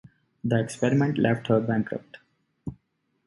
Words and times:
The 0.43 0.59
experiment 0.59 1.19
left 1.19 1.45
her 1.45 1.59
bankrupt. 1.59 2.17